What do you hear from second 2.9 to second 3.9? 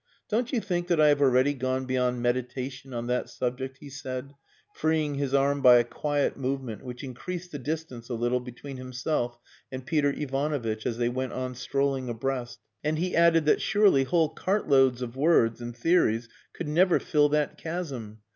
on that subject?" he